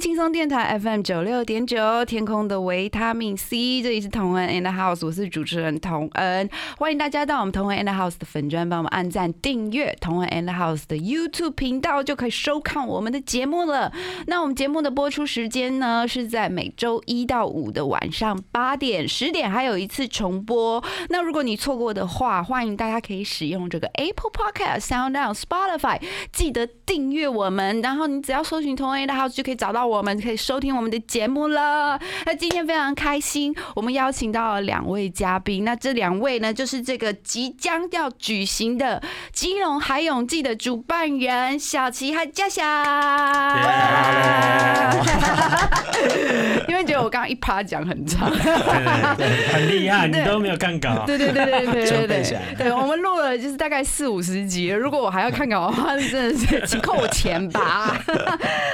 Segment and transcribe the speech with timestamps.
[0.00, 13.92] 轻松电台 FM 九六点九，天空的维他命 C，这里是同恩 and House，我是主持人同恩，欢迎大家到我们同恩 and House 的粉专，帮我们按赞订阅同恩 and House 的 YouTube 频道，就可以收看我们的节目了。
[14.26, 20.82] 那我们节目的播出时间呢，是在每周一到五的晚上八点、十点，还有一次重播。
[21.08, 26.00] 那如果你错过的话，欢迎大家可以使用这个 Apple Podcast、SoundOn、Spotify，
[26.32, 31.98] 记得订阅我们，然后你只要搜寻同恩 and House 就可以找到我们，可以收听我们的节目了。
[32.26, 42.64] 那今天非常开心，我们邀请到了两位嘉宾，那这两位呢，就是这个即将要举行的基隆海泳季的主办人小琪和嘉祥。
[46.68, 51.04] 因为觉得我刚刚一趴讲很长，很厉害，你都没有看稿。
[51.06, 57.96] 对对对对对对对，对我们录了就是大概四五十集，如果我还要看稿的话，真的是请扣我钱吧。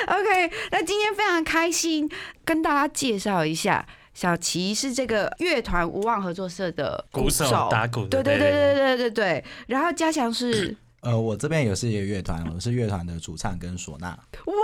[0.06, 2.10] OK，那今天非常开心
[2.44, 3.86] 跟大家介绍一下。
[4.12, 9.44] 小琪是这个乐团无望合作社的鼓手打鼓的对对对对对对对。
[9.68, 14.54] 然后嘉祥是呃，我这边也是一个乐团，我是乐团的主唱跟唢呐，哇，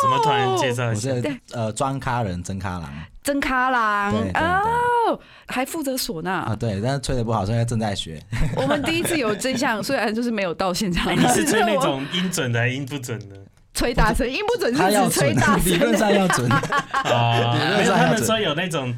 [0.00, 0.56] 什么团？
[0.56, 1.10] 介绍我一下。
[1.10, 2.90] 是呃专咖人真咖郎
[3.22, 6.56] 真咖郎哦，还负责唢呐啊，。
[6.56, 8.18] 对，但是吹的不好，所以正在学。
[8.56, 13.43] 我们第一次有真相，虽然就是没有到现场，哎，你是吹那种 音准的还是音不准的？
[13.74, 18.94] 吹大声，音不准他要是指吹准大，声理论上要准，啊， 论没有，上要准他们说有那种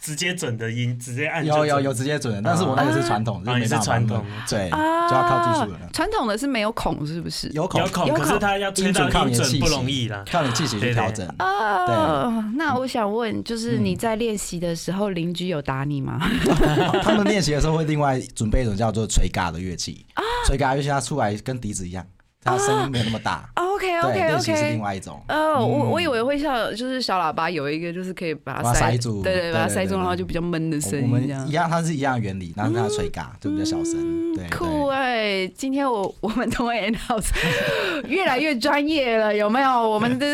[0.00, 5.78] 直接准的音，直接按就准有有有直接准的，但是我那个是传统，啊你是就没办法传统对，啊就要靠技术了。
[5.92, 7.48] 传统的是没有孔，是不是？
[7.52, 10.24] 有口有孔，有孔可是他要吹到准靠你的气息容易啦。
[10.30, 11.26] 靠你气息去调整。
[11.38, 11.86] 啊。
[11.86, 16.18] 对，那我想问，就是嗯你在练习的时候，邻居有打你吗？
[17.02, 22.04] 他们练习的时候会另外准备一种叫做吹嘎的乐器，啊吹嘎乐器它出来跟笛子一样，
[22.44, 23.48] 它声音没有那么大。
[23.54, 24.80] OK 对，OK 练习是另。
[24.84, 25.18] 外一种。
[25.28, 31.50] 哦，我嗯我以为会像就是小喇叭有一个就是可以把它塞塞住对对，把它塞住，对然后就比较闷的声我们音这样一。
[31.52, 34.34] 样，它是一样的原理，然后让它吹嘎，就比较小声。
[34.34, 37.28] 对，嗯酷对哎、今天我我们同 N House
[38.06, 39.88] 越来越专业了，有没有？
[39.88, 40.26] 我们的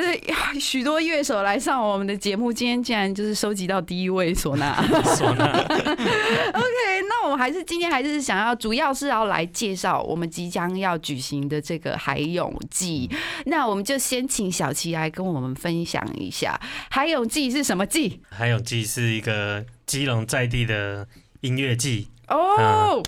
[0.59, 4.75] 许多乐手来上我们的节目，今天竟然就是收集到第一位唢呐。
[5.05, 13.11] 唢呐 OK，那我们还是今天还是想要，主要是要来介绍我们即将要举行的这个海泳季。
[13.45, 16.59] 那我们就先请小琪来跟我们分享一下
[16.91, 18.19] 海泳季是什么记？
[18.31, 21.07] 还永记是一个基隆在地的
[21.43, 23.03] 音乐季，哦。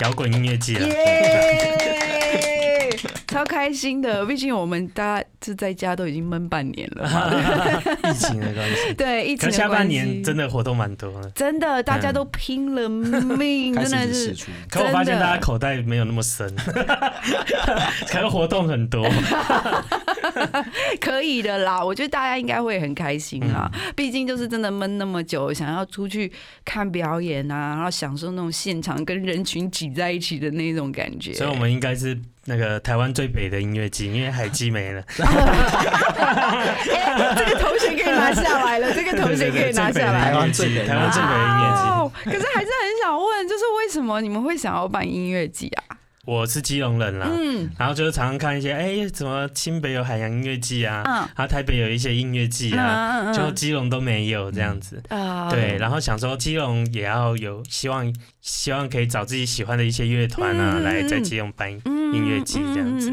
[0.00, 0.86] 摇滚音乐季啦。
[0.86, 2.67] 耶！
[3.28, 7.30] 超开心的，毕竟我们大家就在家都已经闷半年了嘛。
[8.10, 11.30] 疫情的关系， 对，疫情的可下半年真的活动蛮多的。
[11.30, 14.34] 真的大家都拼了命，真的是。
[14.70, 16.54] 可我发现大家口袋没有那么深，
[18.08, 19.08] 可能活动很多。
[21.00, 21.84] 可以的啦。
[21.84, 26.30] 我觉得大家应该会很开心啦，嗯毕竟就是真的闷那么久，想要出去
[26.64, 31.32] 看表演啊，然后享受那种现场跟人群挤在一起的那种感觉。
[31.34, 35.02] 所以我们应该是那个台湾最北的音乐季，因为海基没了。
[36.18, 41.82] 哎这个头衔可以拿下来了，这个头衔可以拿下来台台湾湾最北最北台湾最北的音乐季。
[41.90, 45.97] 哦，可是还是很想问，就是为什么你们会想要办音乐季啊？
[46.28, 47.70] 我是基隆人啦，嗯。
[47.78, 51.14] 然后就是常常看一些，哎、怎么新北有海洋音乐季啊，嗯。
[51.14, 55.02] 然后台北有一些音乐季啊，嗯就基隆都没有这样子。
[55.08, 63.10] 啊对，然后想说基隆也要有希望，希望可以找自己喜欢的一些乐团啊，嗯来在基隆办音乐季这样子。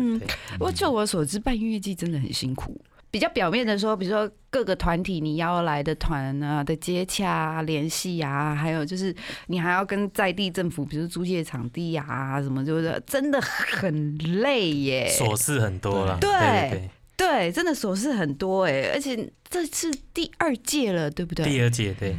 [0.58, 2.78] 不过就我所知，办音乐季真的很辛苦。
[3.16, 9.16] 比较表面的说，比如说各个团体你邀来的团啊的接洽、啊、联系啊，还有就是
[9.48, 15.10] 你还要跟在地政府，比如租借场地啊什么，就是真的很累耶。
[15.10, 16.18] 琐事很多了。
[16.20, 22.18] 对对真的琐事很多哎，而且这是第二届了，对不对，第二届对，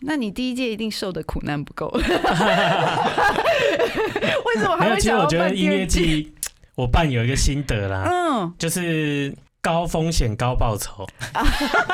[0.00, 1.88] 那你第一届一定受的苦难不够。
[1.92, 2.00] 为
[4.56, 6.00] 什么还会想要其实我觉得音乐办第二届？
[6.00, 6.32] 季。
[6.76, 9.34] 我办有一个心得啦，嗯，就是
[9.66, 11.04] 高风险高报酬，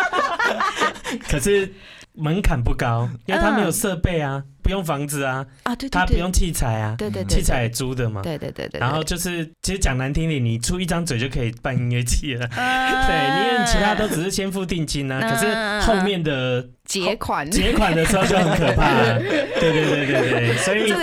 [1.26, 1.72] 可是
[2.12, 8.20] 门槛不高，因为他没有设备啊，不用房子啊，啊，对对对，他不用器材啊，对对对，器材也租的嘛。
[8.20, 12.46] 对对对对，然后就是，其实讲难听点，你出一张嘴就可以办音乐季了。
[12.46, 12.56] 对
[13.08, 15.46] 对，因为其他都只是先付定金啊，嗯可是
[15.86, 19.19] 后面的结款，结款的时候就很可怕了。
[19.19, 20.92] 对对对对对，所以。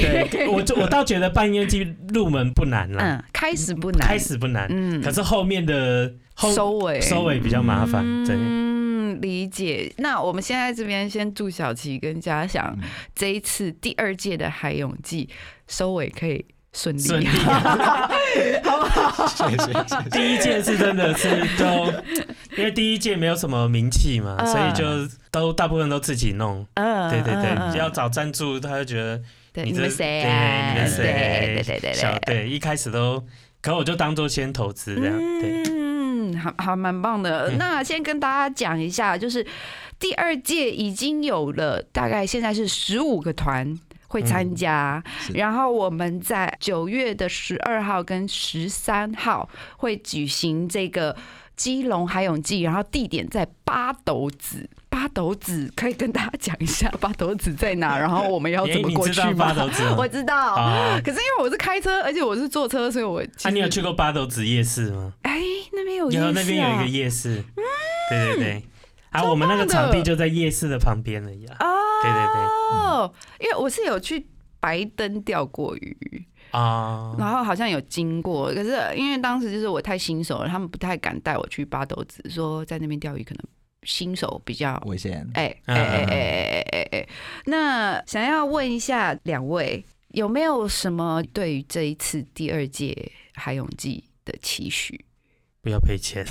[0.00, 8.02] 对我就我倒觉得办音乐季入门不难啦，嗯，开始不难，开始不难，嗯，可是后面的后收尾收尾比较麻烦。
[8.24, 9.92] 对，嗯，理解。
[9.98, 15.28] 那我们现在这边先祝小琪跟嘉祥嗯这一次第二届的海泳季
[15.68, 18.10] 收尾可以顺利，顺利啊
[18.64, 19.26] 好不好？
[19.26, 20.10] 谢谢谢谢。
[20.10, 21.86] 第一届是真的是都，
[22.58, 24.84] 因为第一届没有什么名气嘛，嗯所以就
[25.30, 26.66] 都大部分都自己弄。
[26.74, 29.20] 嗯对对对，嗯要找赞助，他就觉得
[29.56, 30.18] 对你们谁？
[30.74, 32.20] 你们谁对对对对对。
[32.26, 33.24] 对，一开始都，
[33.62, 37.48] 可我就当做先投资这样，对，嗯，还还蛮棒的。
[37.50, 39.44] 嗯那先跟大家讲一下，就是
[39.98, 43.78] 第二届已经有了大概现在是十五个团。
[44.08, 49.46] 会参加，是然后我们在九月的十二号跟十三号
[49.78, 51.14] 会举行这个
[51.56, 54.70] 基隆海泳季，然后地点在八斗子。
[54.96, 59.34] 八斗子可以跟大家讲一下 八斗子在哪，然后我们要怎么过去吗？
[59.36, 59.52] 八？
[59.52, 59.82] 斗子？
[59.94, 65.12] 我知道，啊，可是因为我是开车，而且我是坐车，所以我其啊，你有去过八斗子夜市吗？
[65.20, 65.38] 哎
[65.74, 66.32] 那边有夜有市啊。
[66.34, 67.62] 那边有一个夜市，嗯。
[68.08, 68.62] 对对对，
[69.10, 71.66] 啊，我们那个场地就在夜市的旁边而已啊，哦，
[72.02, 72.42] 对对对，
[72.80, 74.26] 哦，因为我是有去
[74.60, 83.44] 白灯钓过鱼，啊，然后好像有经过，可是因为当时就是我太新手了，他们不太敢带我去八斗子，说在那边钓鱼可能
[83.86, 84.78] 新手比较。
[84.84, 85.26] 危险。
[85.32, 87.08] 哎哎哎哎哎哎哎！
[87.46, 95.04] 那想要问一下两位，有没有什么对于这一次第二届海泳季的期许？
[95.62, 96.24] 不要赔钱，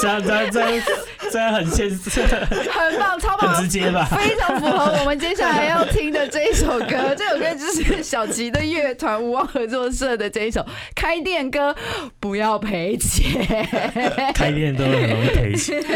[0.00, 0.82] 这样这样这样
[1.30, 4.04] 这样很现实，很棒，超棒很直接吧？
[4.10, 7.14] 非常符合我们接下来要听的这一首歌。
[7.16, 10.60] 这首歌就是小吉的乐团无望合作社的这一首
[10.94, 11.72] 《开店歌》，
[12.18, 13.46] 不要赔钱。
[14.34, 15.82] 开店都很容易赔钱。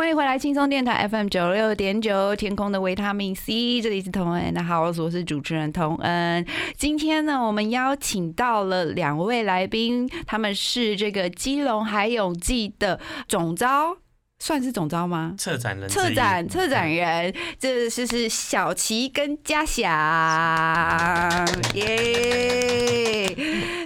[0.00, 6.42] 欢迎回来，轻松电台 FM 九六点九，天空的维他命 C，这里是童恩那好，我是主持人童恩。
[6.78, 12.98] 今天呢，我们邀请到了两位来宾，他们是这个基隆海泳季的
[13.28, 13.94] 总招，
[14.40, 15.34] 算是总招吗？
[15.38, 23.36] 策展人，策展策展人，这就是小齐跟嘉祥，耶。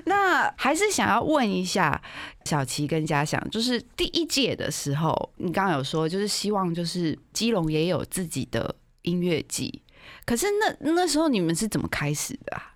[0.07, 2.01] 那还是想要问一下
[2.45, 9.83] 小齐跟嘉祥，就是第一届的时候，你刚刚有说，就是希望就是基隆也有自己的音乐季，
[10.25, 12.74] 可是那那时候你们是怎么开始的啊？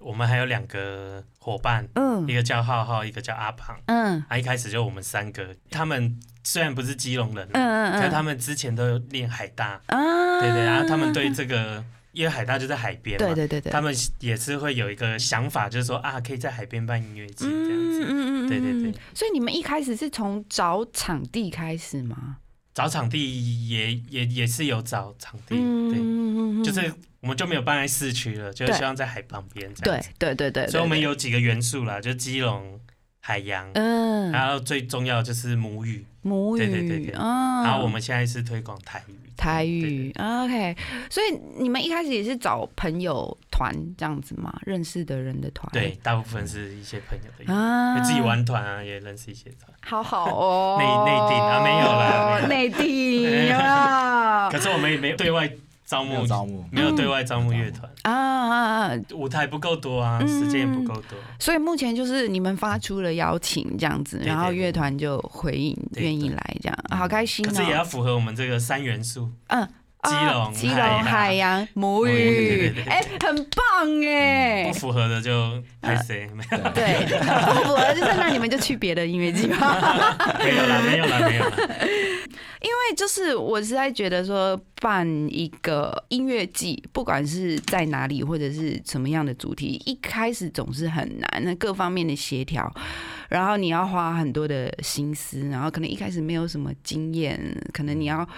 [0.00, 2.26] 我们还有两个伙伴，嗯。
[2.28, 3.78] 一个叫浩浩，一个叫阿胖。
[3.86, 4.24] 嗯。
[4.28, 18.04] 啊，一开始就我们三个，他们虽然不是基隆人，嗯嗯嗯，可是他们之前都有练海大，啊，对对，然后他们对这个，因为海大就在海边嘛，对对对对，他们也是会有一个想法，就是说啊，可以在海边办音乐节这样子。
[18.04, 22.38] 嗯嗯对对对，所以你们一开始是从找场地开始吗？
[22.72, 30.08] 找场地也也也是有找场地，对，嗯就是我们就没有搬在市区了，就是希望在海旁边这对样子。
[30.18, 32.80] 对对对，所以我们有几个元素啦，就基隆、
[33.20, 34.32] 海洋，嗯。
[34.32, 37.14] 然后最重要就是母语，母语，对对对对。
[37.16, 39.16] 嗯然后我们现在是推广台语。
[39.36, 40.76] 台对语，OK，
[41.08, 44.54] 所以你们一开始也是找朋友团这样子吗？
[44.66, 47.98] 认识的人的团，对，大部分是一些朋友的，啊。
[47.98, 49.72] 就自己，玩团啊，也认识一些团。
[49.80, 52.46] 好好哦， 内内地啊没有啦。
[52.48, 54.50] 内定啊。
[54.52, 55.50] 可是我们也没有对外
[55.90, 58.92] 招募有招募，没有对外招募乐团，啊啊啊！
[59.12, 60.28] 舞台不够多啊，嗯。
[60.28, 61.18] 时间也不够多。
[61.40, 67.84] 所以目前就是你们发出了邀请这样子，然后对乐团就回应对愿意来这样，好开心可是也要哦。
[67.84, 69.66] 符合我们这个三元素，嗯，
[70.04, 71.66] 基隆啊基隆、海洋。
[71.74, 72.72] 母语。
[72.86, 74.68] 哎，很棒哎。
[74.68, 74.78] 不。
[74.78, 76.30] 符合的就拍谁。
[76.32, 80.06] 没有对，不符合就是那你们就去别的音乐季吧。
[80.38, 81.56] 没有啦，没有啦，没有啦。
[82.62, 92.70] 因为就是我实在觉得说办一个音乐季，不管是在哪里或者是什么样的主题，一开始总是很难，那各方面的协调，
[93.28, 97.40] 然后你要花很多的心思，然后可能一开始没有什么经验，
[97.72, 98.28] 可能你要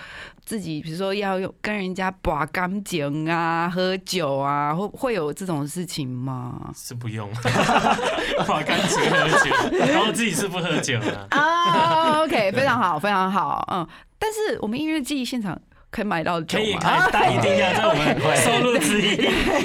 [0.45, 6.71] 自己比如说要用跟人家把干酒啊、喝酒啊，会会有这种事情吗？
[6.77, 11.27] 是不用，我刚只喝酒，然后自己是不喝酒啊。
[11.31, 13.87] 啊，OK，非常好，非常好，嗯。
[14.23, 15.61] 但是我们音乐季现场
[15.91, 16.81] 可以买到酒可以吗？
[16.81, 19.17] 开， 但一定要在我们收入之一，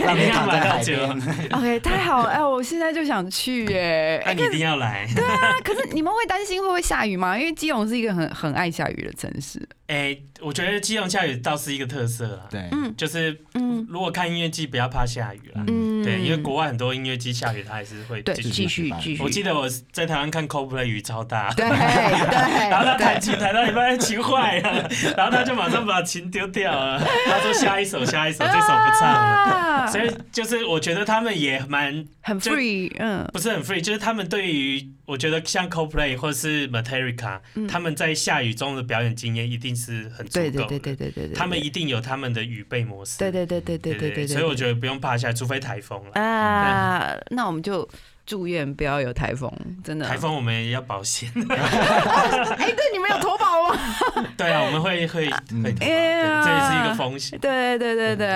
[0.03, 4.21] 让一定要你躺在海买到，OK，太好了，哎，我现在就想去耶。
[4.25, 5.07] 那你一定要来。
[5.15, 7.37] 对啊，可是你们会担心会不会下雨吗？
[7.37, 9.61] 因为基隆是一个很很爱下雨的城市。
[9.87, 15.63] 哎，我觉得基隆下雨倒是一个特色啦，对，嗯就是嗯如果看音乐季，不要怕下雨啦。
[15.67, 18.67] 嗯，对，因为国外很多音乐季下雨，他还是会对继继续。
[18.67, 19.23] 续继续。
[19.23, 29.53] 我记得我在台湾看 Coldplay 雨超大，对对，然后他弹琴弹到一半琴坏了， 然后他就马上把琴丢掉了， 他说下一首下一首，这首不唱了。
[29.53, 29.87] 啊。
[29.87, 33.27] 所以就是我觉得他们也蛮很 free，嗯。
[33.31, 40.41] 不是很 free，就是他们对于我觉得像 CoPlay 或是 Materica，他们在下雨中的表演经验一定是很足够。
[40.41, 43.17] 对对对对对对对，他们一定有他们的预备模式。
[43.17, 44.27] 对对对对对对对。
[44.27, 46.21] 所以我觉得不用怕下，除非台风了。
[46.21, 47.87] 啊，那我们就
[48.25, 49.49] 祝愿不要有台风，
[49.81, 51.31] 真的台风我们要保险。
[51.49, 53.46] 哎，对，你们有头发。
[53.69, 53.79] 吗？
[54.37, 57.37] 对啊，我们会会会这也是一个风险。
[57.39, 58.27] 对对对对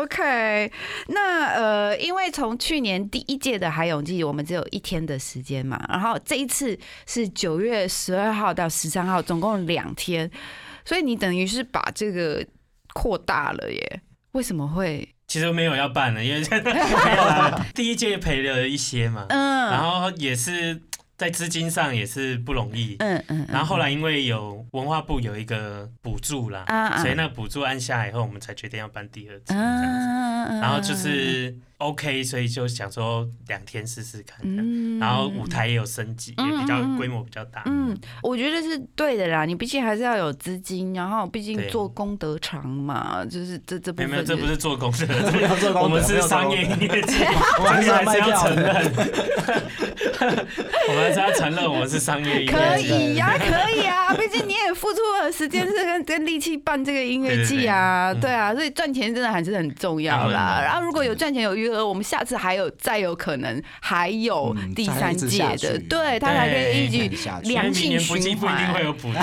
[0.00, 0.70] ，OK。
[1.08, 10.30] 那呃，因为从去年第一届的海泳季，我们只有一天的时间嘛，然后这一次是九月十二号到十三号，总共两天，
[10.84, 12.44] 所以你等于是把这个
[12.92, 14.00] 扩大了耶。
[14.32, 15.08] 为什么会？
[15.28, 16.42] 其实没有要办了，因为。
[17.74, 20.82] 第一届赔了一些嘛，嗯，然后也是
[21.22, 22.96] 在资金上也是不容易。
[22.98, 30.31] 嗯嗯，然后后来因为有文化部有一个补助啦，啊啊所以那个补助按下来以后，我们才决定要办第二次这样子。
[30.48, 34.38] 嗯，然后就是 OK，所以就想说两天试试看。
[34.42, 37.62] 嗯然后舞台也有升级，也比较规模比较大。
[37.66, 39.44] 嗯，我觉得是对的啦。
[39.44, 47.26] 你毕竟还是要有资金，然后毕竟做功德长嘛，就是这这部分没有没有，这不是是做功德， 没有做功德我们是商业功音乐节，
[47.58, 48.32] 我们还是要。
[48.42, 48.66] 承认，
[50.88, 52.78] 我们还是要承认我们是商业音可乐可。
[52.78, 53.81] 以呀、 可以
[54.12, 60.58] 啊，毕竟你也付出了时间是跟跟力气办这个音乐季啊，对啊，所以赚钱真的还是很重要啦。
[60.60, 68.82] 嗯然后如果有赚钱有余额，我们下次还有再有可能还有嗯第三届的，对他才可以一对直下去因为明良性年不循环不一定会。
[68.82, 69.18] 有补助，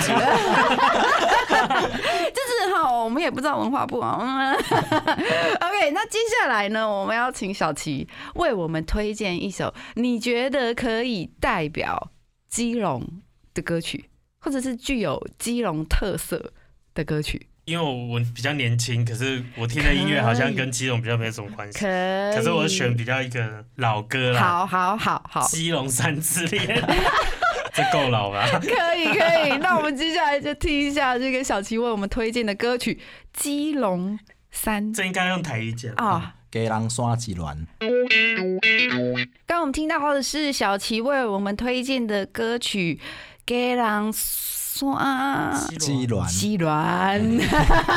[2.32, 4.18] 就是哈，我们也不知道文化部啊。
[4.20, 4.54] 嗯
[5.60, 12.10] OK，那接下来呢，我们要请小琪为我们推荐一首你觉得可以代表
[12.48, 13.06] 基隆
[13.54, 14.09] 的歌曲，
[14.40, 16.52] 或者是具有基隆特色
[16.94, 17.46] 的歌曲。
[17.66, 21.78] 因为我我比较年轻，可是我听的音乐好像跟基隆比较没有什么关系。
[21.78, 21.86] 可，
[22.34, 26.66] 可是我选比较一个老歌啦，好好好好，基隆三之恋》，
[27.72, 28.44] 这够老吧？
[28.58, 29.56] 可以可以。
[29.58, 32.94] 那我们接下来就听一下这个小齐为我们推荐的歌曲
[33.32, 34.18] 《基隆
[34.50, 36.34] 三》这应该用台语讲啊。
[36.50, 42.96] 给人刷几轮，刚刚我们听到的是小齐为我们推荐的歌曲
[43.50, 47.20] 《给人酸，鸡卵，鸡卵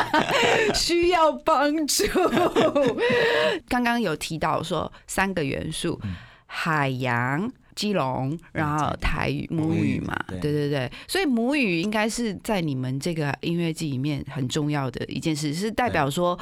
[0.74, 2.04] 需要帮助。
[3.68, 6.02] 刚刚有提到说三个元素：
[6.48, 10.18] 海洋、基隆，然后台语、母语嘛。
[10.28, 16.36] 对对对对，所以母语应该是在你们这个音乐季里面很重要的一件事，是代表说。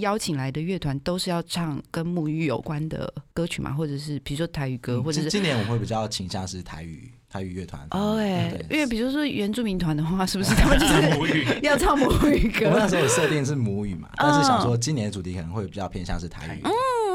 [0.00, 7.80] 邀请来的乐团都是要唱跟母语有关的歌曲嘛，或者是比如说台语歌，或者是今今年我会比较倾向是台语台语乐团。
[7.92, 11.60] 哦哎，对因为比如说原住民团的话，是不是 他们就母是。
[11.62, 12.68] 要唱母语歌？
[12.70, 16.60] 我那时候有设定是母语嘛，但是想说今年的主题可能会比较偏向是台语。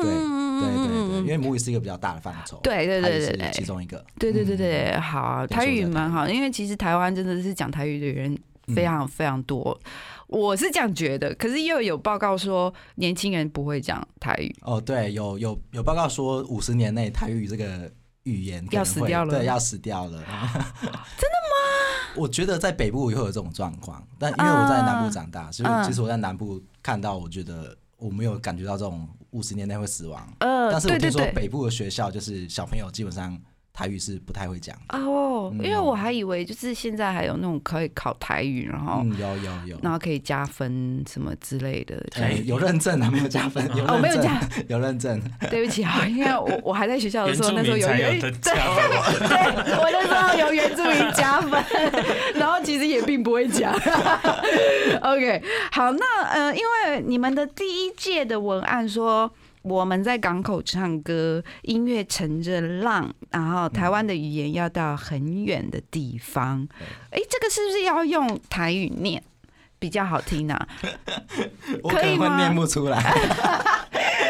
[0.01, 2.57] 对对对对，因为母语是一个比较大的范畴。
[2.57, 4.03] 嗯对对对对对台语是其中一个。
[4.17, 8.37] 对对对嗯对，好啊，台语蛮好，因为其实台湾真的是讲台语的人
[8.73, 9.77] 非常非常多，
[10.27, 11.33] 我是这样觉得。
[11.35, 17.91] 可是又有报告说年轻人不会讲台语，哦，对，有有有报告说五十年内台语这个
[18.25, 20.19] 语言可能要死会掉了对，要死掉了。
[20.21, 21.55] 真的吗？
[22.15, 30.27] 我觉得在北部也会有这种状况，但因为我在南部长大，所以嗯其实我在南部看到，我觉得我没有感觉到这种五十年代会死亡。
[30.39, 31.11] 呃，但是我对对对。
[31.11, 33.37] 听说北部的学校就是小朋友基本上
[33.75, 34.73] 台语是不太会讲。
[34.89, 39.79] 哦，因为嗯我还以为就是现在还有那种可以考台语，然后、嗯，有有有。
[39.83, 42.01] 然后可以加分什么之类的。
[42.15, 45.21] 呃有认证啊，没有加分，有哦，没有认证，加， 有认证。
[45.49, 48.53] 对不起啊，因为我我还在学校的原时候，那时候有有原对对，
[49.77, 51.61] 我那时候有原住民加分，
[52.39, 53.73] 然后其实也并不会讲。
[55.03, 55.41] OK，
[55.73, 59.29] 好，那呃，因为你们的第一届的文案说。
[59.67, 66.67] 我们在港口唱歌，音乐乘着浪，然后台湾的语言要到很远的地方。
[67.09, 69.23] 哎、这个是不是要用台语念
[69.79, 70.67] 比较好听啊？
[71.81, 73.01] 我可能会可以吗念不出来。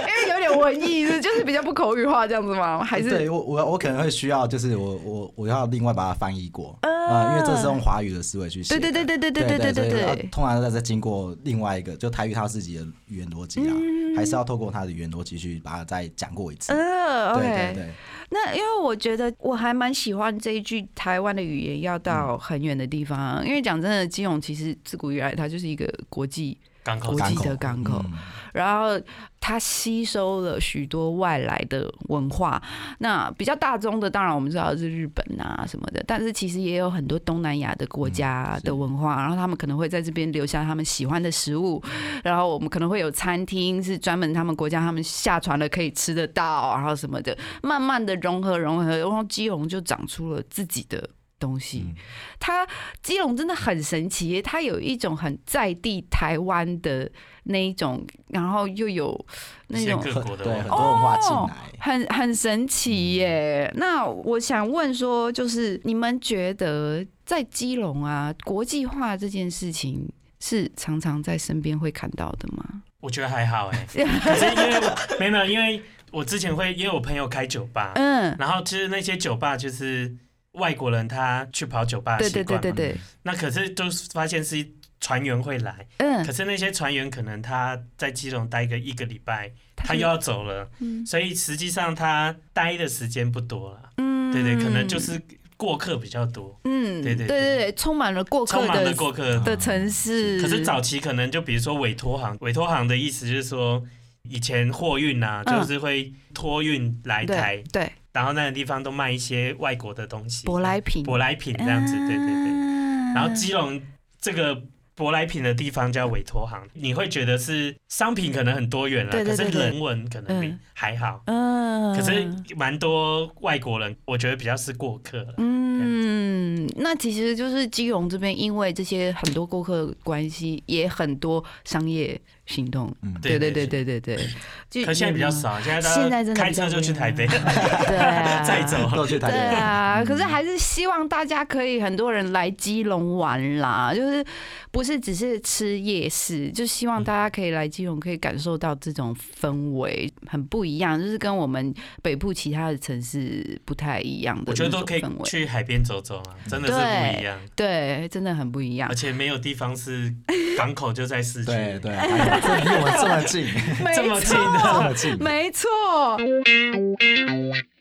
[0.45, 2.83] 有点文艺，是就是比较不口语化这样子吗？
[2.83, 8.79] 还是对我我我可能会需要，就是我我我要另外把它翻译过啊、因为这是用华语的思维去写。
[8.79, 16.73] 对对对对对对对对对，通常在再经过另外一个，就台语他自己的语言逻辑啊，嗯还是要透过他的语言逻辑去把它再讲过一次。
[16.73, 17.89] 呃对对
[18.29, 28.13] 那因为我觉得我还蛮喜欢这一句台湾的语言要到很远的地方，因为讲真的，基隆其实自古以来它就是一个国际港口国际港口的港口，嗯
[28.53, 28.97] 然后
[29.41, 32.61] 它吸收了许多外来的文化。
[32.99, 41.83] 那比较大宗的，当然我们知道是日本啊什么的，但是其实也有很多东南亚的国家的文化，然后他们可能会在这边留下他们喜欢的食物，
[42.23, 51.09] 然后我们可能会有餐厅是专门他们国家他们下船了可以吃得到，然后什么的，慢慢的融合融合，然后基隆就长出了自己的。
[51.39, 51.95] 东西嗯，
[52.39, 52.67] 它
[53.01, 57.09] 基隆真的很神奇耶，它有一种很在地台湾的
[57.43, 59.25] 那一种，然后又有
[59.67, 61.55] 那种各国的对很多文化进哦来。
[61.79, 63.71] 很很神奇耶。
[63.75, 72.81] 那我想问说，就是你们觉得在基隆啊，国际化这件事情是常常在身边会看到的吗？
[73.01, 75.79] 我觉得还好哎、 可是因为我没有没有，因为
[76.11, 80.11] 我之前会因为我朋友开酒吧，嗯，然后其实那些酒吧就是
[80.55, 84.67] 外国人他去跑酒吧的对对习惯嘛，对对对，那可是就是发现是
[84.99, 86.25] 船员会来，嗯。
[86.25, 91.05] 可，是那些船员可能他在基隆待个一个礼拜，他又要走了，嗯。
[91.05, 94.31] 所以实际上他待的时间不多了，嗯。
[94.33, 95.21] 对对，可能就是
[95.57, 97.27] 过客比较多，嗯，对对对。
[97.27, 99.39] 对对，充满了过客充满了的过客。
[99.41, 100.41] 的城市。
[100.41, 103.83] 可是早期可能就比如说委托行，委托行的意思就是说，
[104.23, 105.59] 以前货运啊，嗯。
[105.61, 107.57] 就是会托运来台。
[107.71, 111.03] 对，对然后那个地方都卖一些外国的东西，舶来品。
[111.03, 112.25] 舶来品这样子，对对对。
[112.25, 113.81] 嗯然后基隆
[114.19, 114.61] 这个
[114.93, 125.33] 舶来品的地方叫委托行，你会觉得是商品可能很多元了，可是人文可能还好，嗯，可是蛮多外国人，我觉得比较是过客了。
[125.37, 132.93] 嗯，那其实就是基隆这边，因为这些很多顾客关系，也很多商业行动。
[133.01, 134.27] 嗯，对对对对对对对，
[134.69, 137.25] 就可现在比较少，现在大现在真的开车就去台北，
[137.87, 138.89] 对啊 再走。
[138.89, 139.33] 对都去台北。
[139.33, 144.23] 对啊，可是还是希望大家可以很多人来基隆玩啦，就是
[144.71, 155.05] 不是只是吃夜市，就希望大家可以来基隆，可以感受到这种氛围很不一样，就是跟我们北部其他的城市不太一样的我觉得都可以。
[155.23, 158.95] 去海边走走啊，真的是不一样，对，真的很不一样而。
[158.95, 160.11] 且没有地方是
[160.57, 161.95] 港口就在市区，对 对，
[162.35, 163.47] 离我们这么近，
[163.95, 165.17] 这么近没错这，么近。
[165.23, 165.67] 没错。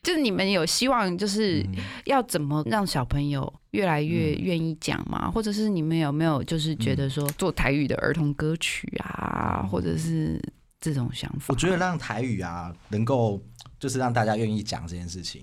[0.03, 5.31] 就是你们有希望，就是嗯要怎么让小朋友越来越愿意讲吗？
[5.31, 10.39] 或者是你们有没有就是觉得说做台语的儿童歌曲啊，或者是
[10.79, 11.47] 这种想法？
[11.49, 13.41] 我觉得让台语啊能够
[13.81, 15.43] 就是让大家愿意讲这件事情，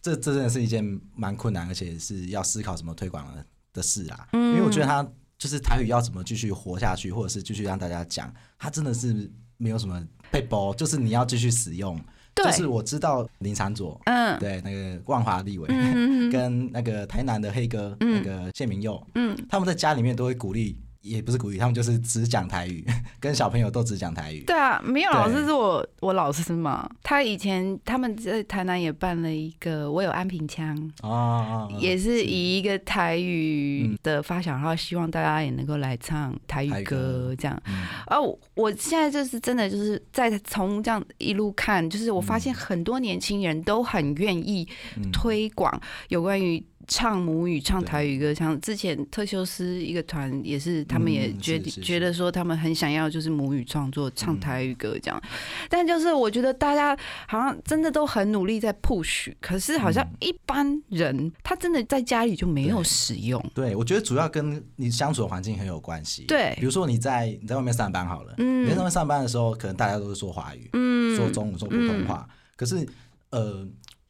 [0.00, 0.84] 这这真的是一件
[1.16, 4.28] 蛮困难，而且是要思考怎么推广的的事啊。
[4.34, 5.04] 嗯因为我觉得它
[5.38, 11.98] 就是台语要怎么继续活下去，或者是继续让大家讲，它真的是没有什么被包，就是你要继续使用。
[12.34, 22.84] 对就是我知道林长佐，嗯对那个万华立伟，嗯跟那个台南的黑哥，嗯那个谢明佑，嗯，他们在家里面都会鼓励，也不是古语，他们就是只讲台语，
[23.20, 24.44] 跟小朋友都只讲台语。
[24.44, 30.76] 对啊，没有老师是我我老师嘛，他以前他们在台南也办了一个我有安平腔。
[31.02, 37.36] 哦哦，哦也是以一个台语的发想，然后希望大家也能够来唱台语歌歌。
[37.38, 37.62] 这样。
[37.66, 37.84] 嗯。
[38.06, 45.10] 而我我现在就是真的就是在从这样一路看，就是我发现很多年轻人都很愿意嗯。
[45.12, 48.32] 推广有关于唱母语、唱台语歌。
[48.32, 55.22] 像之前特修斯一个团也是，他们也嗯觉、觉得说他们很想要就是母语创作、唱嗯台语歌这样。
[55.68, 56.96] 但就是我觉得大家
[57.26, 63.44] 好像真的都很努力在 push，可是好像嗯一般人他真的在家里就没有使用。
[63.54, 66.24] 对，我觉得主要跟你相处的环境很有关系。
[66.26, 72.28] 对比如说你在你在外面上班好了，嗯你在外面上班的时候，可能大家都是说华语，嗯说中文，说普通话。
[72.56, 72.86] 可是
[73.30, 73.66] 呃，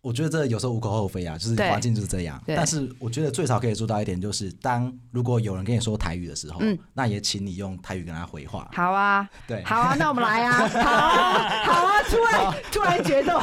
[0.07, 2.41] 我觉得这有时候无可厚非啊，就是对环境就是这样。
[2.47, 8.71] 对但是我觉得最少可以做到一点，就是当如果有人跟你说台语的时候，嗯那也请你用台语跟他回话。
[8.73, 13.41] 好啊，对，好啊，那我们来啊，好啊，好啊，突然突然决斗，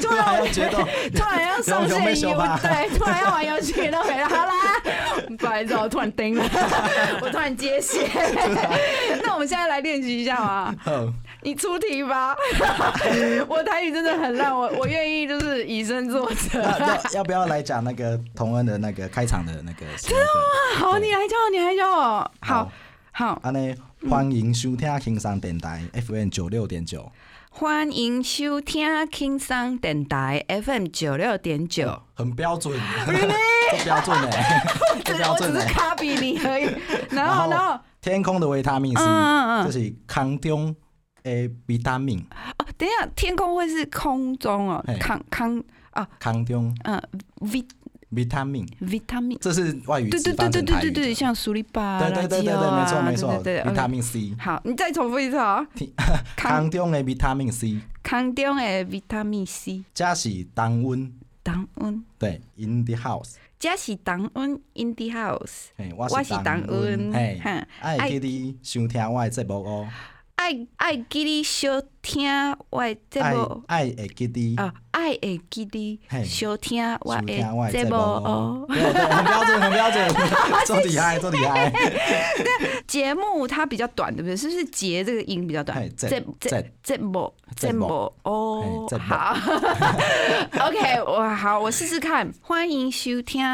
[0.00, 0.78] 突然决斗，
[1.14, 4.52] 突然要上有有没线游，对，突然要玩游戏都没了，好啦，
[5.38, 6.42] 不好意思，我突然叮了，
[7.20, 8.08] 我突然接线，
[9.22, 12.34] 那我们现在来练习一下嘛， 嗯你出题吧，
[13.46, 19.86] 我台语真的很烂，我我愿意就是以身作则，要要要不要来讲那个同恩的那个开场的那个？
[19.98, 20.80] 真的吗？
[20.80, 21.90] 好，你来教我，你来教。
[21.90, 22.70] 我，好好。
[23.12, 23.74] 好，安尼
[24.08, 27.10] 欢迎收听轻松电台 FM 九六点九。
[27.48, 32.02] 欢迎收听轻松电台 FM 九六点九。
[32.12, 33.14] 很标准， 很
[33.84, 34.62] 标准哎，
[35.02, 35.72] 这标我只是准哎。
[35.72, 36.68] copy 你而已。
[37.16, 40.76] 然后，然后，天空的维他命嗯这是空中
[41.22, 42.22] 的维他命，
[42.58, 45.64] 哦，等一下，天空会是空中哦嘿，康康
[45.96, 47.02] 啊，空中嗯
[48.12, 49.38] ，Vitamin，Vitamin，。
[49.40, 51.14] 这是外语对对对对对对对。
[51.14, 55.66] 像苏力巴、对对对对对，没错没错，对 vitamin C，好，你再重复一次啊！
[56.36, 65.68] 康空中的 vitamin C，康中的 vitamin C，这是当温，当温，对，in the house，这是当温 in the house。
[65.76, 67.40] 嘿，我我是当温嘿。
[67.42, 69.88] 哈，爱记你收听我的节目哦，
[70.46, 72.30] 爱爱记你收听
[72.70, 73.64] 我的节爱目。
[73.66, 76.22] 爱会记你啊，爱会记你嘿。
[76.24, 77.90] 收听我的节目。
[77.90, 78.22] 目哦。
[78.24, 78.66] 哦，。
[78.68, 80.08] 对对，很标准， 很标准，
[80.64, 81.72] 做厉害，做厉害。
[82.86, 84.36] 节目它比较短，对不对？
[84.36, 85.80] 是不是节这个音比较短？
[85.80, 85.88] 嘿？
[85.88, 86.20] 节节
[86.80, 87.88] 节目节节目。
[87.88, 88.12] 目。
[88.22, 89.36] 哦好，
[90.68, 92.32] OK，我好，我试试看。
[92.40, 93.44] 欢迎收听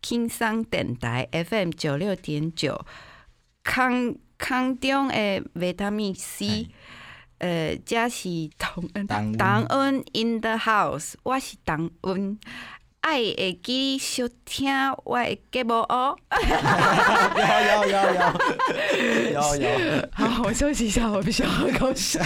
[0.00, 2.80] 轻松电台 FM 九六点九，
[3.64, 6.68] 康康中的维他命 C 嘿。
[7.38, 12.38] 呃，这是同恩，同恩 in the house，我是同恩，
[13.06, 14.68] 爱会记你收听
[15.04, 16.16] 我的节目哦。
[17.36, 17.44] 有
[17.84, 17.98] 有有
[19.30, 20.08] 有有有。
[20.10, 22.20] 好，我休息一下，我必须要喝口水。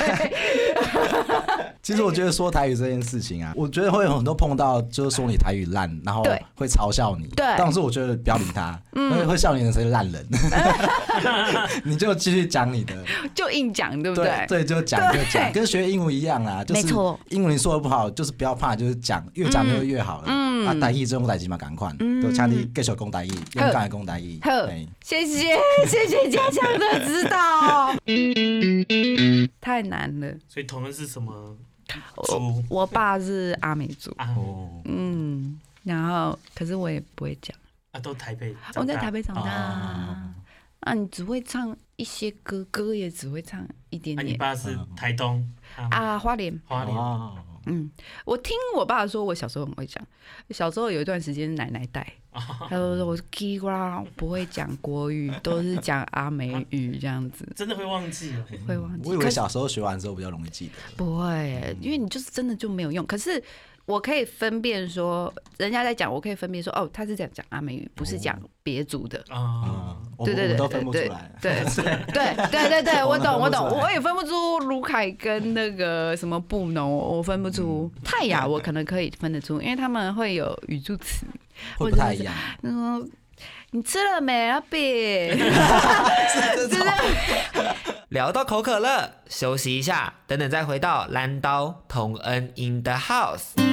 [1.82, 7.26] 其实我觉得说台语这件事情啊，我觉得会有很多碰到，就是说你台语烂，然后对会嘲笑你。
[7.36, 10.26] 对但是我觉得不要理他，因为会笑你的是烂人，
[11.84, 12.94] 你就继续讲你的。
[13.34, 20.24] 就硬讲，对不对对，就讲就讲，跟学英文一样啊，就是没错英文你说的不好，就是不要怕，就是讲，越讲就越好了。
[20.28, 21.90] 嗯啊，台语这种代志嘛，赶快，
[22.22, 24.38] 就请你继续讲台语，勇敢的讲台语。
[24.42, 24.88] 好嘿。
[25.02, 25.56] 谢谢
[25.86, 27.92] 谢谢嘉强的指导，
[29.60, 30.32] 太难了。
[30.48, 31.56] 所以同恩是什么
[32.16, 34.32] 我我爸是阿美族，啊？
[34.36, 37.56] 哦，嗯，然后可是我也不会讲，
[37.90, 39.10] 啊，都台北，我在台。
[39.10, 39.42] 北长大。
[39.42, 40.30] 哦，
[40.80, 44.16] 啊，你只会唱一些歌，歌也只会唱一点。
[44.16, 45.44] 啊，你爸是台东
[45.76, 46.56] 啊，啊，花莲。
[46.64, 46.96] 花莲。
[46.96, 47.90] 哦，嗯，
[48.24, 50.04] 我听我爸说，我小时候很会讲。
[50.50, 58.44] 小时候有一段时间奶奶带， 他就说我是叽呱啦，不会讲国语，都是讲阿美语这样子， 真的会忘记哦。
[58.66, 59.08] 会忘记。
[59.08, 60.72] 我以为小时候学完之后比较容易记得。
[60.96, 63.04] 不会，因为你就是真的就没有用。
[63.06, 63.42] 可是
[63.90, 69.22] 我可以分辨说，人家在讲，我可以分辨说，哦，他是在讲阿美语，不是讲别族的。
[69.28, 71.32] 啊对对对们我们都分不出对来。
[71.40, 71.52] 对
[72.12, 81.26] 对对对对，我懂我懂，我也分不出卢凯跟那个什么布农，我分不出泰雅，我可能可以分得出，因为他们会有语助词，
[81.78, 82.34] 会不太一样。
[82.62, 83.10] 嗯，
[83.70, 85.30] 你吃了没啊，贝？
[85.40, 86.86] 是这种
[88.10, 93.69] 聊到口渴了，休息一下，等等再回到蓝刀同恩 in the house。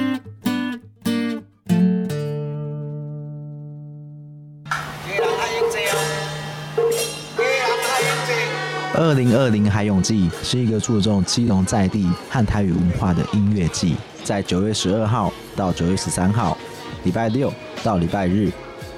[8.98, 16.58] 二零二零海泳季是一个注重基隆在地和台语文化的音乐季，在九月十二号到九月十三号，
[17.04, 17.52] 礼拜六
[17.84, 18.50] 到礼拜日，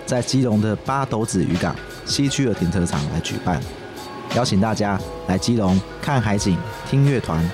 [0.07, 3.61] 在基隆的八斗子渔港西区的停车场来举办，
[4.35, 6.57] 邀请大家来基隆看海景、
[6.89, 7.45] 听乐团，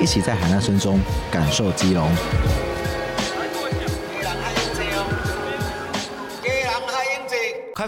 [0.00, 1.00] 一起在海浪声中
[1.32, 2.08] 感受基隆。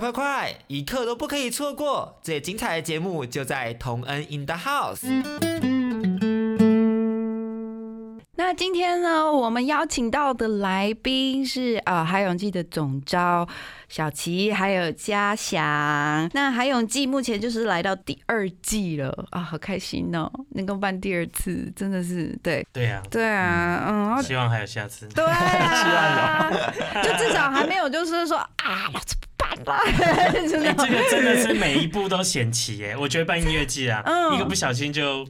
[0.00, 2.18] 快快快，一刻都不可以错过！
[2.22, 5.04] 最精彩的节目就在同恩 in the house。
[8.34, 13.46] 那今天呢，我们邀请到的来宾是呃海永记的总招
[13.90, 16.26] 小齐，还有嘉祥。
[16.32, 23.84] 那海永记目前就是来到第二季了啊，好开心哦，能够办第二次，真的是对对啊，对啊，
[24.16, 25.06] 嗯，希望还有下次。
[25.08, 26.50] 对啊，
[27.04, 28.90] 就至少还没有就是说啊，
[29.64, 32.96] 老子不办了， 真哎，的这个真的是每一步都险棋耶！
[32.98, 35.26] 我觉得办音乐季啊，嗯一个不小心就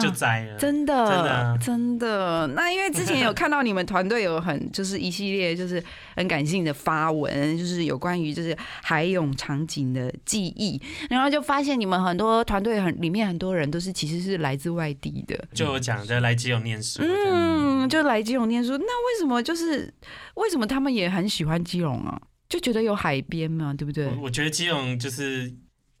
[0.00, 0.56] 就栽了。
[0.56, 2.46] 真的，真的啊真的。
[2.48, 5.82] 那因为之前有看到你们团队有很 就是一系列就是
[6.16, 15.38] 很感性的发文，就是有关于就是海泳场景的记忆，然后就发现你们很多团队很里面很多人都是其实是来自外地的。
[15.52, 19.92] 就有讲的来基隆念书，嗯，就来基隆念书，那为什么就是
[20.36, 22.18] 为什么他们也很喜欢基隆啊？
[22.50, 24.06] 就觉得有海边嘛，对不对？
[24.20, 25.50] 我觉得基隆就是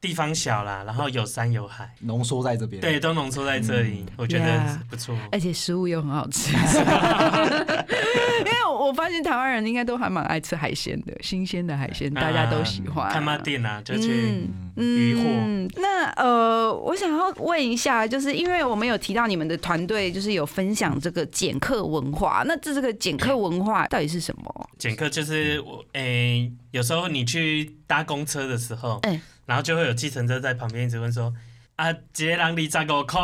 [0.00, 2.80] 地方小啦，然后有山有海，浓缩在这边。
[2.80, 5.14] 对，都浓缩在这里，我觉得不错。
[5.30, 13.12] 而且食物又很好吃， 因为我我发现台湾人应该都还蛮爱吃海鲜的，新鲜的海鲜大家都喜欢。
[13.12, 15.22] 看妈店啊，就去嗯渔获。
[15.24, 24.70] 嗯，那呃，我想要问一下，就是因为我们有提到你们的团队就是有分享这个减客文化，那这这个减客文化到底是什么？
[24.78, 31.34] 减课就是我诶、有时候你去搭公车的时候，哎然后就会有计程车在旁边一直问说。
[31.74, 33.20] 啊，一个人二十五块，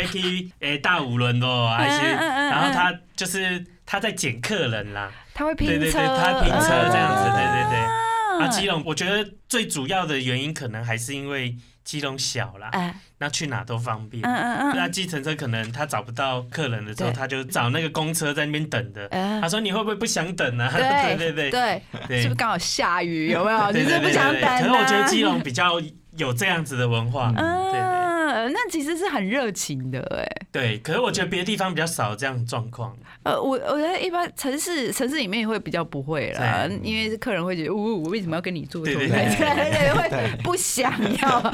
[0.00, 2.06] 要去诶 大五轮哦，还是？
[2.14, 7.78] 然后他就是他在捡客人啦，他会拼车，对对对，他拼车这样子，对对对。
[7.80, 11.56] 啊啊，基隆，我觉得最主要的原因可能还是因为
[11.88, 14.22] 基隆小啦，哎，那去哪都方便。
[14.22, 19.06] 嗯嗯嗯，那计程车可能他找不到客人的时候，他就找那个公车在那边等的。
[19.10, 22.20] 嗯他说：“你会不会不想等啊？”对 对对对，对。
[22.20, 23.28] 是不是刚好下雨？
[23.30, 23.70] 有没有？
[23.72, 25.80] 你是不想等可是我觉得基隆比较
[26.18, 27.40] 有这样子的文化，对
[27.72, 27.80] 对
[28.32, 30.46] 嗯，那其实是很热情的哎。
[30.52, 30.78] 对。
[30.78, 32.96] 可是我觉得别的地方比较少这样的状况。
[33.24, 41.52] 呃，我我觉得一般城市城市里面会比较不会啦，因为客人会觉得，呜、我为什么要跟你做对对对 对对对，会不想要，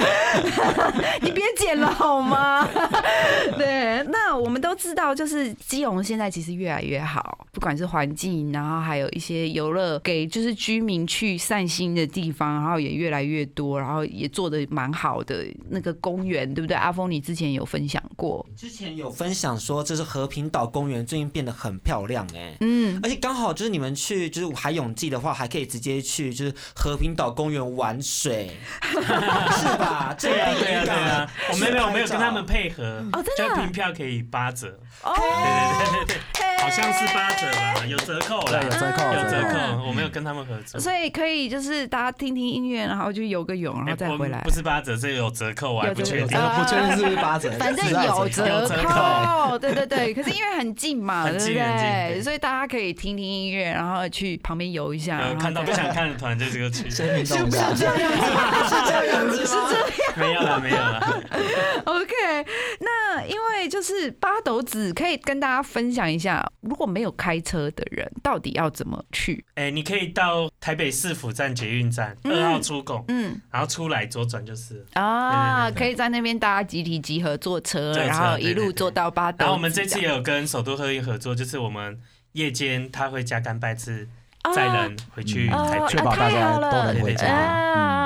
[1.22, 2.68] 你别剪了好吗？
[3.58, 16.77] 对，那我们都知道，就是基隆现在其实越来越好，不管是环境，然后还有一些游乐给就是居民去散心的地方，然后也越来越多，然后也做的蛮好的那个公园，对不对？
[16.77, 28.50] 阿峰，你之前有分享过，之前有分享说，这是和平岛公园最近变得很漂亮哎、嗯，而且刚好就是你们去就是海泳季的话，还可以直接去就是和平岛公园玩水，
[28.83, 30.14] 是吧？
[30.18, 31.31] 这对啊，个对啊，对啊。
[31.53, 32.64] 我没有，没有跟他们配。
[32.70, 34.79] 合，哦真的啊就凭票可以八折。
[35.03, 39.87] 哦，对对对对对，好像是八折吧，有折扣了，有折扣有折扣。
[39.87, 40.81] 我没有跟他们合作。
[40.81, 44.50] 所以可以就是大家听听音乐，然后就游个泳，然后再回来不。
[44.50, 46.27] 是八折，这个有折扣，我还不确定。
[46.27, 48.44] 不确定是不是八折，反正有折
[48.85, 50.14] 扣，对对对。
[50.14, 52.22] 可是因为很近嘛，对不很近很近对？
[52.22, 55.20] 所以大家可以听听音乐，然后去旁边游一下。
[55.38, 59.85] 看到不再想看的团就这个去，先运动一下，是这样 子，是这样。
[60.16, 61.20] 没有了没有了。
[61.85, 62.46] OK，
[62.81, 69.44] 那因为就是八斗子可以跟大家分享一下，如果没有开车的人，到底要怎么去？
[69.55, 74.85] 哎，你可以到台北市府站捷运站嗯二号出口，嗯然后出来左转就是。
[74.94, 79.42] 啊，可以在那边大家集体集合坐车，然后一路坐到八斗子。
[79.44, 82.00] 然后我们这次也有跟首都客运合作，就是我们
[82.33, 84.09] 夜间他会加干拜次
[84.55, 85.46] 载人回去
[85.88, 87.27] 确保大家都能回对对对家。
[87.29, 88.03] 啊嗯，都能回家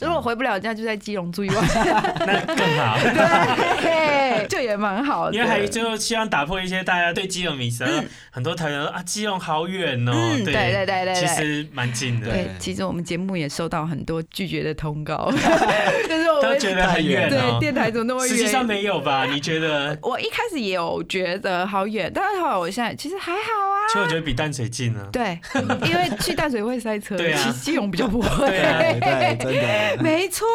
[0.00, 1.64] 如果回不了家，就在基隆住一晚，
[2.26, 2.98] 那更好。
[3.82, 5.36] 对，就也蛮好的。
[5.36, 7.84] 因为还就希望打破一些大家对基隆迷思，
[8.30, 15.30] 很多台人说啊基隆好远哦，嗯，对对对对对，其实蛮近的，对，其实我们节目也收到很多拒绝的通告，
[16.08, 16.23] 就是
[16.58, 17.58] 觉得很远对哦。
[17.60, 18.28] 电台怎么那么远？
[18.28, 19.24] 实际上没有吧？
[19.26, 19.96] 你觉得？
[20.02, 23.86] 我一开始也有觉得好远，但是后来我现在其实还好啊。
[23.88, 25.08] 其实我觉得比淡水近啊。
[25.12, 25.38] 对，
[25.88, 28.48] 因为去淡水会塞车，对啊其实基隆比较不会。
[28.48, 29.54] 对啊对对，真
[29.96, 30.02] 的。
[30.02, 30.46] 没错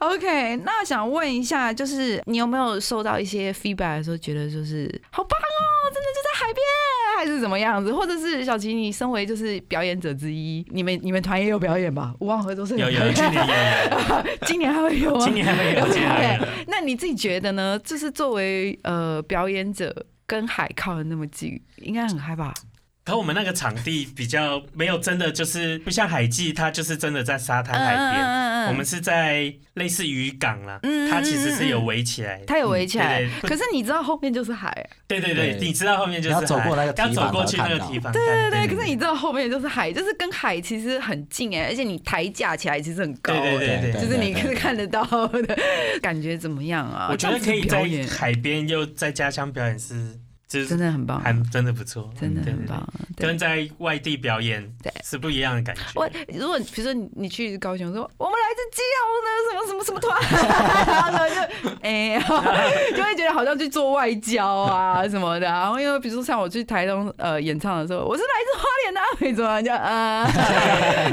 [0.00, 0.56] ，OK。
[0.64, 6.64] 那想问一下，就是你有没有收到一些 feedback 的时候，觉得就是好棒哦，真的就在海边，
[7.20, 7.92] 还是怎么样子？
[7.92, 12.14] 或者是小琪，你身为就是表演者之一，你们你们团也有表演吧？
[12.18, 13.46] 无望合作社有有，去 年
[13.90, 15.24] 有 今年还会有有，吗？
[15.26, 16.46] 今年还会有，今年还没有。
[16.66, 17.78] 那你自己觉得呢？
[17.84, 19.94] 就是作为呃表演者，
[20.26, 22.54] 跟海靠的那么近，应该很害怕。
[23.04, 28.24] 可我们那个场地比较没有真的就是不像海记，它就是真的在沙滩海边。
[28.26, 32.38] 嗯我们是在类似渔港啦，嗯它其实是有围起来。
[32.40, 32.44] 的。
[32.44, 34.70] 它有围起来，可是你知道后面就是海，
[35.08, 35.66] 对对对，对。
[35.66, 38.12] 你知道后面就是你要走过那个海要走过去那个才看到堤防。
[38.12, 38.68] 对对对。
[38.68, 45.58] 可是你知道后面就是海，就是跟海其实很近哎，而且你抬架起来其实很高对哎，对对对就是你是看得到的，
[46.02, 47.08] 感觉怎么样啊？
[47.10, 50.18] 我觉得可以在海边又在家乡表演是，
[50.50, 52.86] 就是真的很棒，还真的不错，真的很棒。
[53.16, 53.28] 对。
[53.28, 54.92] 跟在外地表演对。
[55.04, 55.82] 是不一样的感觉。
[55.94, 60.10] 我如果比如说你你去高雄说我们来自基隆的什么什么什么团，
[60.86, 62.18] 然后就 哎、
[62.96, 65.46] 就会觉得好像去做外交啊什么的。
[65.46, 70.28] 然后因为比如说像我去台东呃演唱的时候，我是来自花莲的阿美族啊，就啊，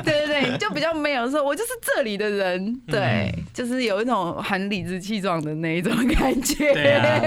[0.03, 6.73] 对对对，就比较没有说我就是这里的人，对，就是有一种很理直气壮的那一种感觉。
[6.73, 7.19] 对啊，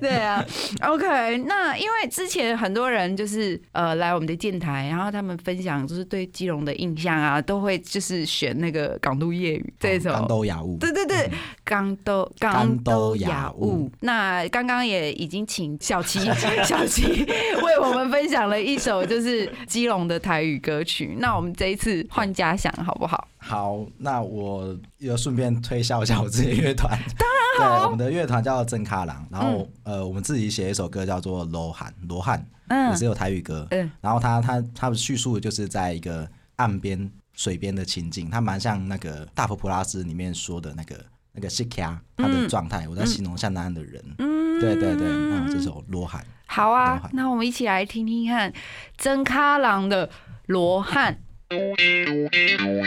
[0.00, 0.44] 对啊
[0.82, 10.10] ，OK，那因为之前很多人就是呃来我们的电台，然后他们分享就是对基隆的印象啊，都会就是选那个港都夜雨这首。
[10.12, 11.30] 港都雅物，对对对，
[11.64, 13.90] 港都港都雅物。
[14.00, 16.20] 那刚刚也已经请小琪
[16.62, 17.24] 小琪
[17.62, 21.16] 为我们分享了一首就是基隆的台语歌曲。
[21.18, 23.26] 那我们这一次换家想好不好？
[23.38, 26.98] 好，那我又顺便推销一下我自己乐团。
[27.58, 27.78] 当然好。
[27.78, 33.66] 对，我们的乐团叫真卡郎，然后、呃，我们自己写一首歌叫做《罗汉》，罗汉嗯也是有台语歌。
[33.70, 40.96] 嗯然后他他他叙述的就是在一个岸边水边的情景，他蛮像那个大佛普拉斯里面说的那个
[41.32, 44.02] 那个 k a 他的状态，我在形容像那样的人。
[44.18, 46.20] 嗯，对对对，那我这首《罗汉》。
[46.46, 48.52] 好啊，那我们一起来听听看
[48.96, 50.10] 真卡郎的
[50.46, 51.20] 罗汉。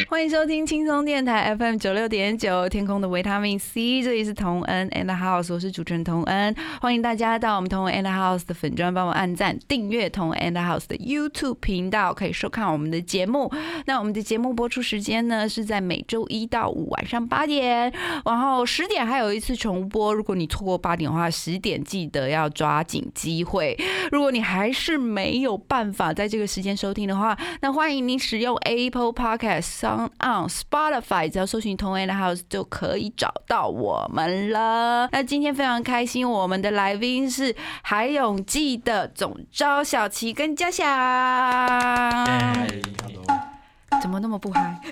[0.07, 13.51] 欢迎收听轻松电台 FM 九六点九，天空的维他命 C，这里是同恩 and House，我是主持人同恩，欢迎大家到我们同恩 and House 的粉专帮我按赞、订阅同恩 and House 的 YouTube 频道，可以收看我们的节目。
[13.87, 17.91] 那我们的节目播出时间呢是在每周一到五晚上八点，
[18.23, 20.13] 然后十点还有一次重播。
[20.13, 23.75] 如果你错过八点的话，十点记得要抓紧机会。
[24.11, 35.09] 如果你还是没有办法在这个时间收听的话，那欢迎您使用 Apple Podcast、Sound On、Spotify，只要搜寻同 A 的 House 就可以找到我们了。
[35.11, 40.87] 那今天非常开心，我们的来宾是海永记的总招小琪跟嘉祥。
[44.01, 44.79] 怎么那么不嗨？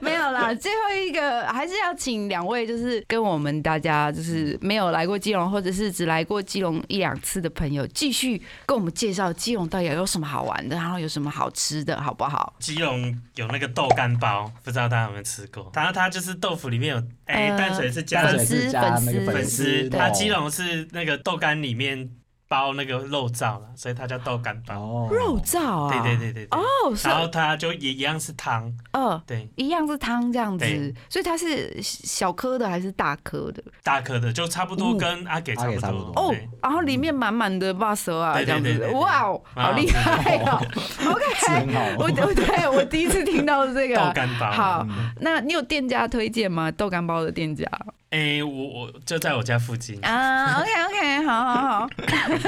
[0.00, 12.54] 没有啦，最后一个还是要请两位，就是跟我们大家，就是没有来过基隆，或者是只来过基隆一两次的朋友，继续跟我们介绍基隆到底有什么好玩的，然后有什么好吃的，好不好？
[12.60, 15.70] 基隆有那个豆干包，不知道大家有没有吃过？
[15.74, 22.08] 然后它就是豆腐里面有，哎、呃淡水是加了粉丝粉丝粉粉丝，丝它基隆是那个豆干里面
[22.48, 24.74] 包那个肉燥了，所以它叫豆干包。
[24.74, 25.90] 哦肉燥啊？
[25.92, 26.58] 对对对对对。
[26.58, 26.64] 哦，
[27.04, 33.62] 然后它就也一样是汤，呃，对，一样是汤这样子对，所以它是小颗的还是大颗的？
[33.82, 36.12] 大颗的，就差不多跟阿给差不多。
[36.16, 40.58] 哦，然后里面满满的巴蛇啊，对这样子哇哦，好好厉害哦！
[41.04, 44.50] OK， 我我对我第一次听到这个豆干包。
[44.50, 46.70] 好嗯那你有店家推荐吗？
[46.72, 47.66] 豆干包的店家
[48.10, 51.88] 哎、我我就在我家附近，啊？OK OK，好好好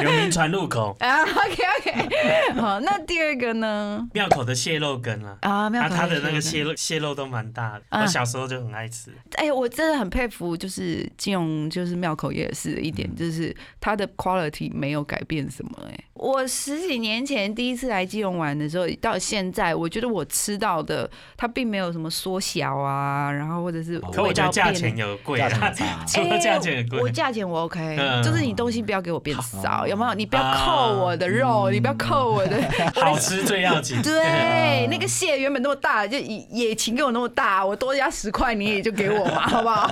[0.01, 2.81] 流民船路口 啊，OK OK， 好。
[2.81, 4.09] 那第二个呢？
[4.15, 5.37] 庙口的蟹肉羹啊。
[5.43, 6.51] 啊，没有它它的那个蟹。
[6.51, 9.11] 蟹肉蟹肉都蛮大的，啊我小时候就很爱吃。
[9.37, 30.15] 哎、我真的很佩服，就是金融，就是庙口夜市的一点，就是它的 quality 没有改变什么、哎，我十几年前第一次来基隆玩的时候，到现在，我觉得我吃到的它并没有什么缩小啊，然后或者是可可我味道觉得价钱有贵价钱啊，很 差 除了价钱很我贵，价钱我 OK，、嗯就是你东西不要给我变少，哦有没有？
[30.15, 32.57] 你不要扣我的肉，嗯你不要扣我的。
[33.01, 34.01] 好吃最要紧。
[34.03, 39.91] 对，那个蟹原本那么大，就也也请给我那么大，我多加十块你也就给我嘛，好不好？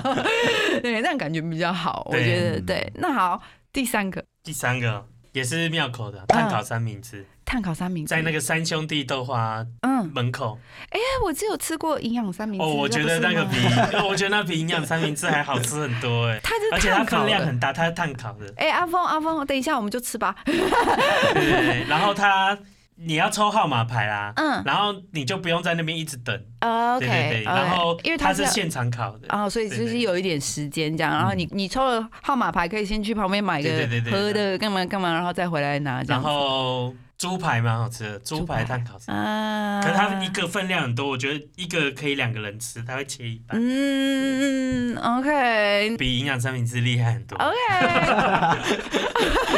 [0.81, 2.91] 对，那样感觉比较好，我对觉得对。
[2.95, 3.41] 那好，
[3.73, 10.59] 第三个第三个也是庙口的炭烤三明治，碳烤三明治，在那个三兄弟豆花嗯，门口。
[10.91, 13.57] 哎，我只有吃过营养三明治，哦，我觉得那个比
[14.07, 17.03] 我觉得那比营养三明治还好吃很多哎，它就是而且它。
[17.03, 20.35] 分量很大，它是炭烤的，哎，阿峰阿峰，等一下我们就吃吧。
[20.45, 21.87] 对。
[21.89, 22.55] 然后它
[22.97, 27.43] 你要抽号码牌啦，嗯然后你就不用在那边一直等，呃对对，OK，对。
[27.45, 36.27] 然后因为要它是现场烤的，哦，所以就是有一点时间这样，然后你你抽了号码牌，可以先去旁边买个对对对对喝的，干嘛干嘛，然后再回来拿这然样子。
[36.27, 38.63] 后猪排蛮好吃的，猪排。
[38.63, 39.29] 炭烤三明治。
[39.29, 45.97] 啊，可是它一个分量很多，我觉得一个可以两个人吃，它会切一半，嗯，OK。
[45.97, 47.37] 比营养三明治厉害很多。
[47.37, 47.55] OK，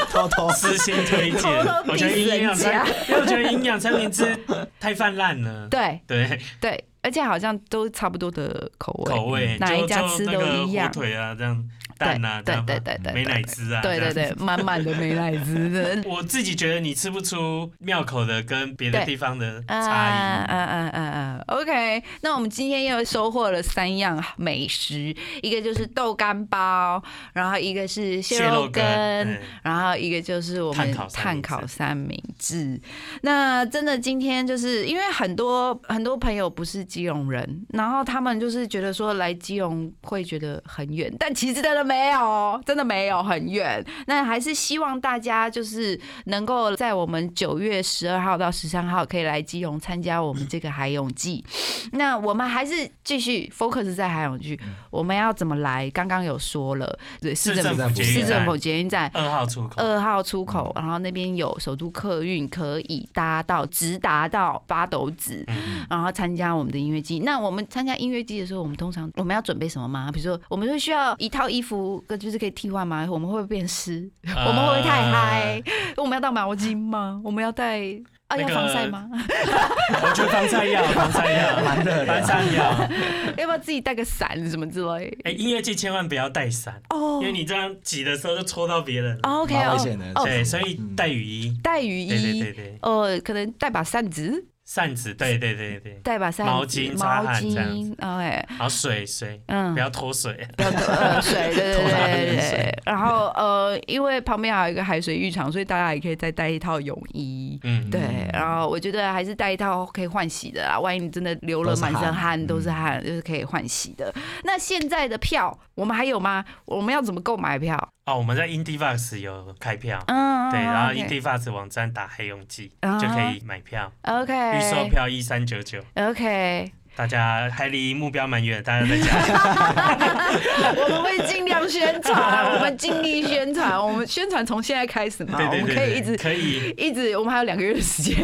[0.11, 0.49] 偷偷。
[0.53, 1.51] 私心推荐，
[1.87, 4.35] 我觉得营养三，因为我觉得营养三明治
[4.79, 5.67] 太泛滥了。
[5.67, 5.99] 对。
[6.07, 10.87] 对，对，而且好像都差不多的口味，口味哪一就家吃都就那个一样。
[10.87, 11.63] 火腿啊，这样
[12.01, 16.03] 蛋啊，对对对对对美乃滋啊，对对对，满满的美乃滋的。
[16.09, 27.01] 我自己觉得你吃不出庙口的跟别的地方的 啊差啊啊啊啊！OK，那我们今天又收获了三样美食，一个就是豆干包，
[27.33, 28.21] 然后一个是。
[28.21, 32.79] 蟹肉羹，嗯然后一个就是我们碳烤三明治。
[33.21, 43.83] 那真的今天就是因为很多很多朋友不是基隆人，然后他们就是觉得说来基隆会觉得很远，但其实真的没有，真的没有很远。
[44.07, 51.43] 那还是希望大家就是能够在我们九月十二号到十三号可以来基隆参加我们这个海泳季。
[51.91, 54.57] 那我们还是继续 focus 在海泳季，
[54.89, 55.89] 我们要怎么来？
[55.89, 59.11] 刚刚有说了，对，市政府市政府捷运站。
[59.13, 67.19] 二号出口，二号出口，然后那边有首都客运可以搭到直达到八斗子，嗯然后参加我们的音乐季。
[67.19, 70.09] 那我们参加音乐季的时候，我们通常我们要准备什么吗？
[70.11, 73.07] 比如说，我们会需要一套衣服服就是可以替换吗？
[73.09, 74.09] 我们会不会变湿？
[74.25, 75.63] 呃我们会不会太嗨？
[75.97, 77.19] 我们要带毛巾吗？
[77.23, 77.79] 我们要带
[78.27, 78.37] 啊？
[78.37, 79.09] 要那个防晒吗？
[79.11, 82.71] 我觉得防晒要，防晒要，蛮热的防晒要。
[83.37, 85.17] 要不要自己带个伞什么之类？
[85.23, 89.21] 哎，音乐季千万不要带伞，哦因为你这样挤的时候就戳到别人了。
[89.23, 100.47] ，OK 哦危险的哦，对，所以带雨衣，带雨对对衣对，对，呃，可能带把扇子，扇子，对对对对，带把扇子，毛巾毛巾然后水水，嗯不要脱水。
[100.55, 102.79] 不要脱呃水，对对对 对对。
[102.85, 107.59] 然后呃，因为旁边还有一个海水浴场，所以大家也可以再带一套泳衣。
[107.63, 107.99] 嗯，对，
[108.31, 114.13] 然后我觉得还是带一套可以换洗的啦，万一你真的流了满身汗汗，都是嗯汗，就是可以换洗的。
[114.45, 116.45] 那现在的票我们还有吗？
[116.63, 117.77] 我们要怎么购买票？
[118.05, 124.33] 哦，我们在 IndieVox 有开票，嗯，对，然后 IndieVox 网站打黑勇记啊就可以买票，OK。
[124.57, 125.79] 预售票一三九九。
[125.93, 129.05] OK，大家还离目标蛮远，大家在家。
[130.75, 138.17] 我们会尽量宣传，我们尽力宣传，我们宣传从现在开始嘛，对对对，我们可以一直可以，一直，我们还有两个月的时间。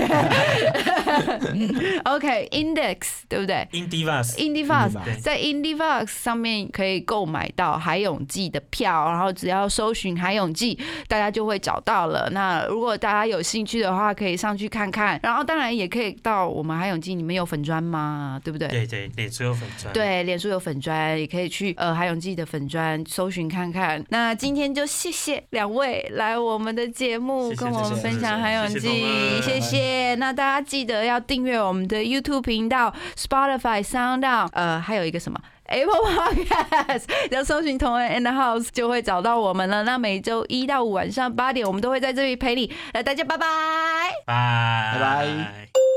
[2.03, 2.97] OK，Index、
[3.29, 10.77] 对不对 IndieVox，？IndieFast IndieFast 在 IndieFast 上面可以购买到海泳季的票，然后只要搜寻海泳季，
[11.07, 12.29] 大家就会找到了。
[12.31, 15.19] 那如果大家有兴趣的话，可以上去看看。
[15.23, 18.39] 然后当然也可以到我们海泳季，你们有粉砖吗？
[18.43, 18.67] 对不对？
[18.67, 24.01] 对对，脸书有粉砖。，对，脸书有粉砖，也可以去呃海泳记的粉砖搜寻看看。
[24.07, 30.15] 那今天就谢谢两位来我们的节目，跟我们分享谢谢海泳记，谢谢。
[30.15, 39.83] 那大家记得要订阅我们的 YouTube 频道、Spotify、Sound On，呃，还有一个什么？Apple Podcast，只要搜寻同恩 and the House 就会找到我们了。
[39.83, 42.71] 那每周一到五晚上八点，我们都会在这里陪你。
[42.93, 43.45] 来，大家拜拜。
[44.25, 45.96] 拜拜拜。